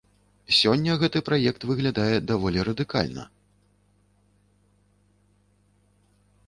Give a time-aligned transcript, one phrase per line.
[0.59, 3.27] Сёння гэты праект выглядае даволі радыкальна.